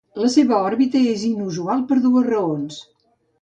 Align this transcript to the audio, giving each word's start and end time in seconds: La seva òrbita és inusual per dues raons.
La 0.19 0.27
seva 0.35 0.61
òrbita 0.69 1.01
és 1.09 1.25
inusual 1.27 1.85
per 1.93 1.99
dues 2.07 2.27
raons. 2.31 2.81